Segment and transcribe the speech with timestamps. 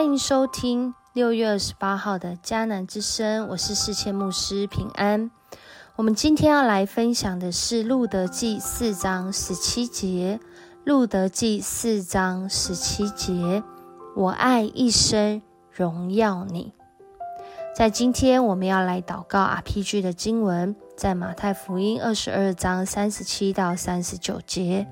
[0.00, 5.30] 欢迎收听六月二十八号的迦南之声，我是世谦牧师平安。
[5.96, 10.40] 我们今天要来分享的是《路德记》四章十七节，
[10.84, 13.62] 《路德记》四章十七节，
[14.16, 16.72] 我爱一生荣耀你。
[17.76, 24.86] 在今天我们要来祷告 RPG 的经文，在马太福音二十二章三十七到三十九节。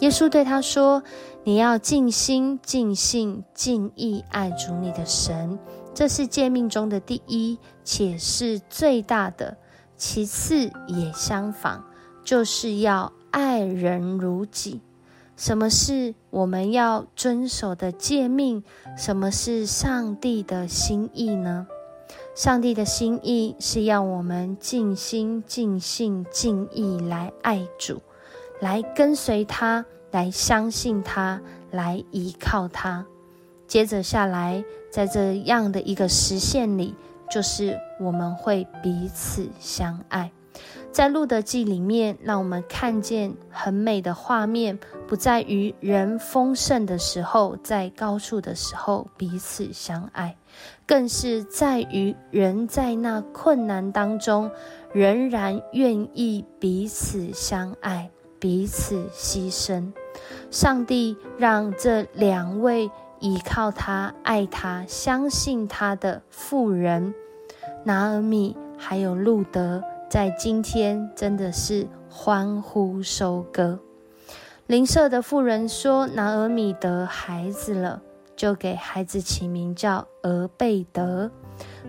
[0.00, 1.02] 耶稣对他说
[1.44, 5.58] ：“你要尽心、尽性、尽意爱主你的神，
[5.94, 9.56] 这是诫命中的第一，且是最大的。
[9.96, 11.84] 其次也相仿，
[12.24, 14.80] 就是要爱人如己。
[15.36, 18.62] 什么是我们要遵守的诫命？
[18.98, 21.68] 什么是上帝的心意呢？
[22.34, 28.02] 上帝的心意是要我们尽心、尽性、尽意来爱主。”
[28.60, 33.04] 来跟随他，来相信他，来依靠他。
[33.66, 36.94] 接着下来，在这样的一个实现里，
[37.30, 40.30] 就是我们会彼此相爱。
[40.92, 50.36] 在路德记里面，让我们看见很美的画面，不在于人丰盛的时候，在高处的时候彼此相爱，
[50.86, 54.48] 更是在于人在那困难当中，
[54.92, 58.08] 仍然愿意彼此相爱。
[58.44, 59.90] 彼此牺牲，
[60.50, 67.14] 上帝让这两位依靠他、爱他、相信他的妇人
[67.84, 73.80] 拿尔米还有路德，在今天真的是欢呼收割。
[74.66, 78.02] 邻舍的妇人说：“拿尔米得孩子了，
[78.36, 81.30] 就给孩子起名叫俄贝德。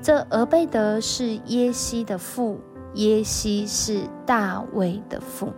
[0.00, 2.60] 这俄贝德是耶西的父，
[2.94, 5.52] 耶西是大卫的父。”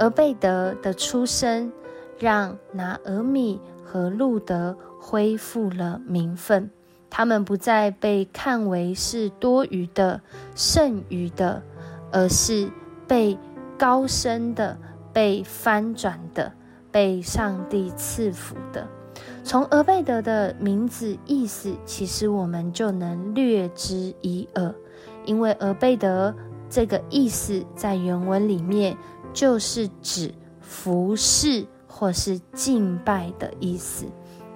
[0.00, 1.70] 俄贝德的出生，
[2.18, 6.70] 让拿俄米和路德恢复了名分。
[7.10, 10.22] 他们不再被看为是多余的、
[10.54, 11.62] 剩余的，
[12.10, 12.70] 而是
[13.06, 13.38] 被
[13.78, 14.78] 高升的、
[15.12, 16.50] 被翻转的、
[16.90, 18.88] 被上帝赐福的。
[19.44, 24.74] 从俄贝德的名字意思，其实我们就能略知一二，
[25.26, 26.34] 因为俄贝德
[26.70, 28.96] 这个意思在原文里面。
[29.32, 34.06] 就是指服侍或是敬拜的意思。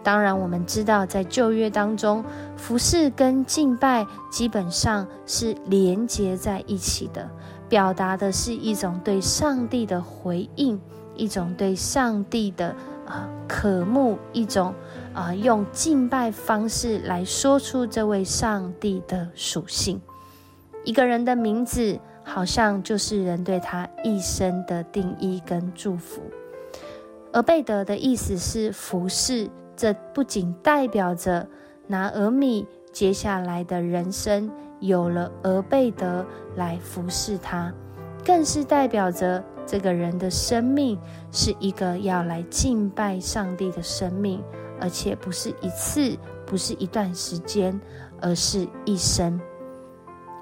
[0.02, 2.22] 当然，我们知道在旧约当中，
[2.56, 7.26] 服侍跟敬拜基本上是连接在一起的，
[7.68, 10.78] 表达的是一种对上帝的回应，
[11.16, 14.74] 一种对上帝的啊渴慕，一种
[15.14, 20.00] 啊用敬拜方式来说出这位上帝的属性。
[20.84, 21.98] 一个人的名字。
[22.24, 26.22] 好像就是人对他一生的定义跟祝福。
[27.32, 31.46] 而贝德的意思是服侍，这不仅代表着
[31.86, 36.24] 拿俄米接下来的人生有了俄贝德
[36.56, 37.72] 来服侍他，
[38.24, 40.98] 更是代表着这个人的生命
[41.30, 44.42] 是一个要来敬拜上帝的生命，
[44.80, 47.78] 而且不是一次，不是一段时间，
[48.20, 49.40] 而是一生。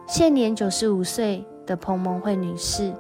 [0.07, 1.45] 现年九十五岁。
[1.67, 2.93] 的彭蒙慧女士，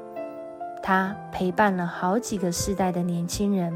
[0.82, 3.72] 她陪伴了好几个世代的年轻人。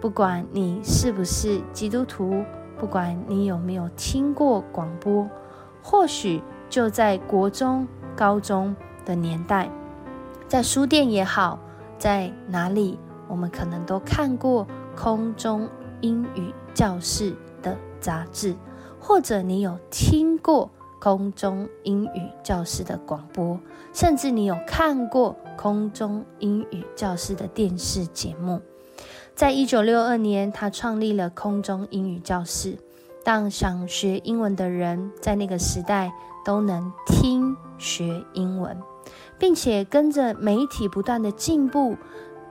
[0.00, 2.42] 不管你是不是基督徒，
[2.78, 5.28] 不管你有没有听过广播，
[5.82, 7.86] 或许就在国中、
[8.16, 9.70] 高中的年代，
[10.48, 11.58] 在书店也好，
[11.98, 12.98] 在哪里，
[13.28, 14.66] 我们可能都看过
[14.96, 15.68] 空中
[16.00, 18.56] 英语教室的杂志，
[18.98, 20.70] 或者你有听过。
[21.00, 23.58] 空中英语教室的广播，
[23.92, 28.60] 甚至你有看过空中英语教室的电视节目。
[29.34, 32.76] 在一九六二年，他创立了空中英语教室，
[33.24, 36.12] 让想学英文的人在那个时代
[36.44, 38.76] 都能听学英文，
[39.38, 41.96] 并且跟着媒体不断的进步，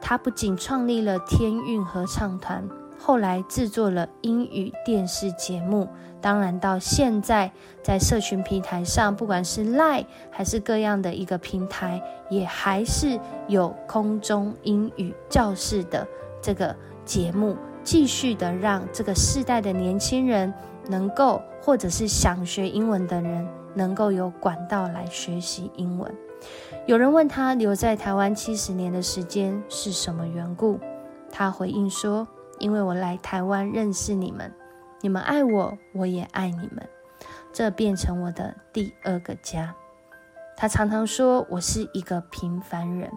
[0.02, 2.68] 他不仅创立了天韵合唱团。
[3.01, 5.88] 后来制作了英语电视节目，
[6.19, 7.50] 当然到现在
[7.81, 13.18] 在社群平台上，不管是 Line 还是各样的一个平台，也还是
[13.48, 16.06] 有空中英语教室的
[16.42, 16.75] 这个
[17.06, 20.54] 节目，继续的让这个世代的年轻人
[20.88, 26.13] 能够，或者是想学英文的人能够有管道来学习英文。
[26.86, 30.78] 有人问他留在台湾七十年的时间是什么缘故，
[31.31, 32.28] 他回应说。
[32.59, 34.53] 因为我来台湾认识你们，
[35.01, 36.88] 你们爱我，我也爱你们，
[37.51, 39.73] 这变成我的第二个家。
[40.56, 43.09] 他常常说我是一个平凡人，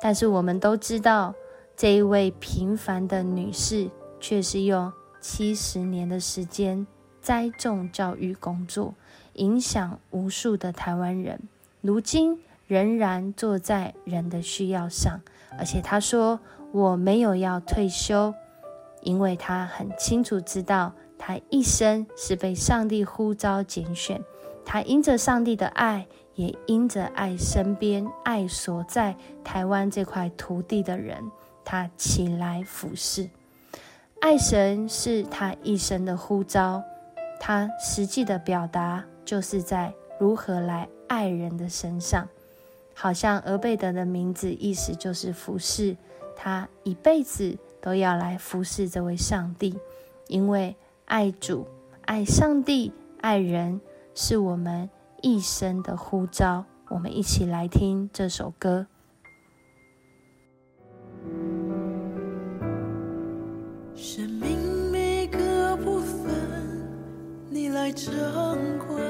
[0.00, 1.34] 但是我们都知道，
[1.76, 4.90] 这一位平凡的女士却是用
[5.20, 6.86] 七十年的时间
[7.20, 8.94] 栽种教育工作，
[9.34, 11.38] 影响无数的台湾人。
[11.82, 15.20] 如今仍然坐在人的需要上，
[15.58, 16.40] 而且他说
[16.72, 18.34] ：“我没有要退休，
[19.08, 24.22] 因为他很清楚知道，他一生是被上帝呼召拣选。
[24.66, 31.24] 他因着上帝的爱，也因着爱身边、爱所在台湾这块土地的人，
[31.64, 33.30] 他起来服侍。”
[34.20, 36.82] 爱神是他一生的呼召，
[37.40, 42.28] 他实际的表达就是在如何来爱人的身上。
[42.92, 45.96] 好像俄贝德的名字意思就是服侍，
[46.36, 47.56] 他一辈子
[47.88, 49.74] 都要来服侍这位上帝，
[50.26, 50.76] 因为
[51.06, 51.66] 爱主、
[52.04, 52.92] 爱上帝、
[53.22, 53.80] 爱人
[54.14, 54.90] 是我们
[55.22, 56.66] 一生的呼召。
[56.90, 58.86] 我们一起来听这首歌。
[63.96, 66.30] 生命每个部分，
[67.48, 68.12] 你来掌
[68.86, 69.00] 管；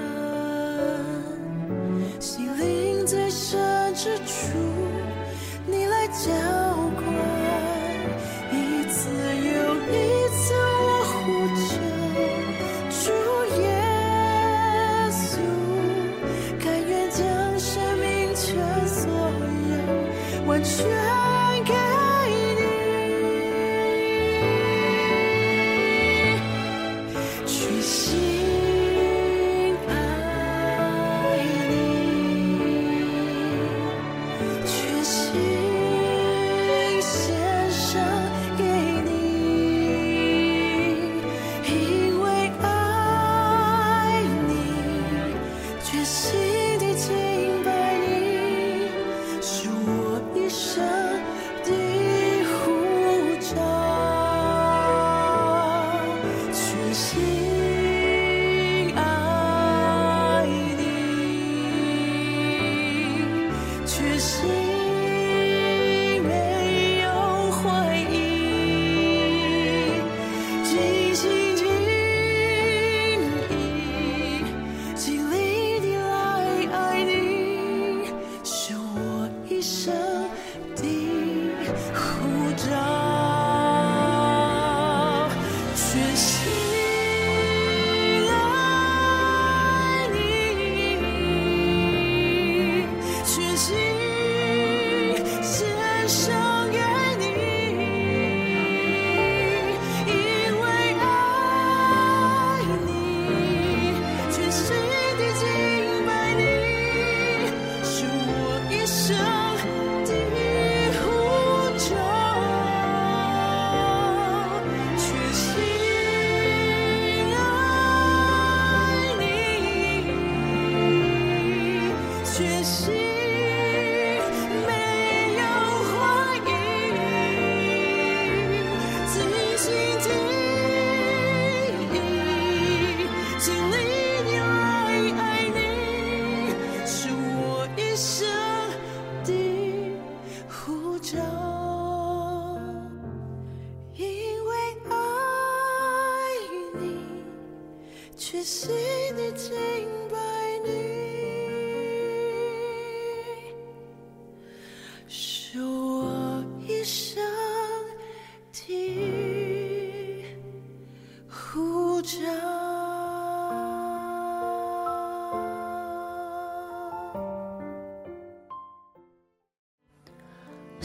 [2.20, 4.56] 心灵最深之处，
[5.66, 6.57] 你来浇
[45.90, 46.47] 觉醒。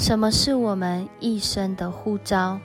[0.04, 2.60] 什么是我们一生的呼召？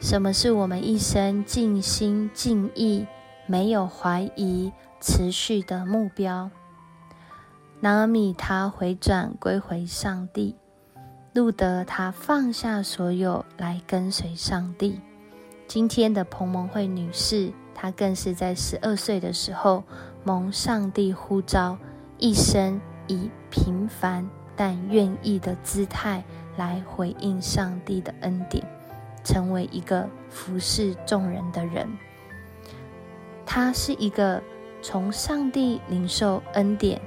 [0.00, 3.06] 什么是我们一生尽心尽意、
[3.46, 6.50] 没有怀疑、持续的目标？
[7.80, 10.56] 拿尔米他回转归回上帝，
[11.34, 14.98] 路德他放下所有来跟随上帝。
[15.66, 19.84] 今天的彭蒙慧女士，她更是在十二岁的时候
[20.24, 21.76] 蒙上帝呼召，
[22.16, 24.26] 一生以平凡。
[24.60, 26.24] 但愿意的姿态
[26.58, 28.62] 来回应上帝的恩典，
[29.24, 31.88] 成为一个服侍众人的人。
[33.46, 34.42] 他是一个
[34.82, 37.00] 从上帝领受恩典，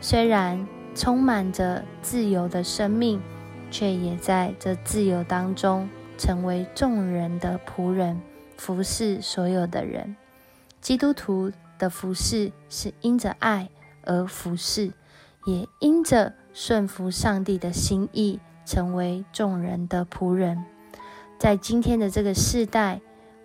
[0.00, 3.20] 虽然充满着自由的生命，
[3.70, 8.20] 却也在这自由当中成为众人的仆人，
[8.56, 10.16] 服侍所有的人。
[10.80, 13.68] 基督徒的服侍是因着爱
[14.04, 14.92] 而服侍，
[15.46, 16.34] 也因着。
[16.54, 20.64] 顺服上帝的心意，成为众人的仆人。
[21.38, 23.00] 在今天的这个世代，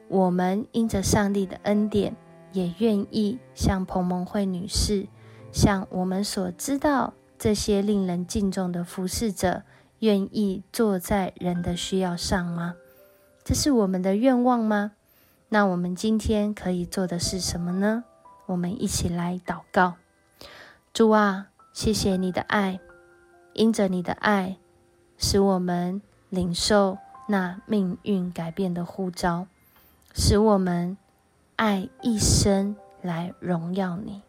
[0.08, 2.16] 我们因着上帝的恩典，
[2.52, 5.08] 也愿意像彭蒙慧女士，
[5.52, 9.64] 像我们所知道这些令人敬重的服侍者，
[10.00, 12.76] 愿意坐在人的需要上吗？
[13.44, 14.92] 这是我们的愿望吗？
[15.50, 18.04] 那我们今天可以做的是什么呢？
[18.46, 19.96] 我们一起来祷告。
[20.94, 22.80] 主啊，谢谢你的爱，
[23.54, 24.58] 因着你的爱，
[25.18, 26.98] 使我们领受
[27.28, 29.48] 那命运改变的呼召，
[30.14, 30.98] 使我们
[31.56, 34.22] 爱一生来荣耀你。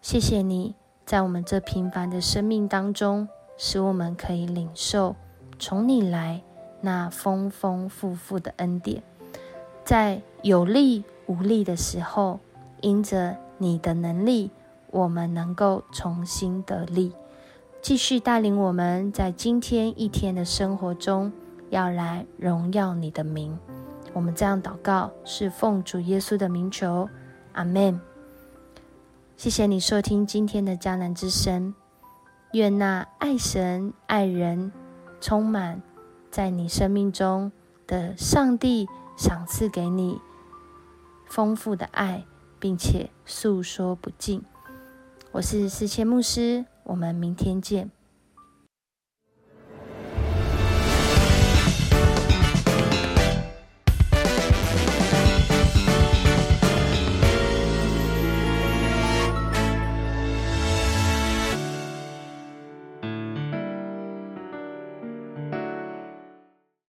[0.00, 5.16] 谢谢你在我们这平凡的生命当中，使我们可以领受
[5.58, 6.42] 从你来
[6.80, 9.02] 那丰丰富富的恩典，
[9.84, 12.40] 在有力无力的时候，
[12.80, 14.50] 因着你的能力。
[14.92, 17.14] 我们能够重新得力，
[17.82, 21.32] 继续带领我们在今天一天的生活中，
[21.68, 23.58] 要来荣耀你的名。
[24.12, 27.08] 我们这样祷告，是奉主耶稣的名求，
[27.54, 28.00] 阿门。
[29.36, 31.74] 谢谢你收听今天的迦南之声，
[32.52, 34.70] 愿那爱神爱人
[35.20, 35.82] 充满
[36.30, 37.50] 在你生命中
[37.88, 38.86] 的上帝
[39.16, 40.20] 赏赐给你
[41.26, 42.24] 丰富的爱，
[42.60, 44.40] 并且诉说不尽。
[45.32, 47.90] 我是思谦牧师，我们明天见。